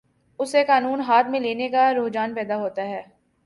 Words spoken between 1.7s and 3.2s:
رجحان پیدا ہوتا ہے۔